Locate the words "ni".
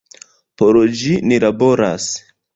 1.33-1.39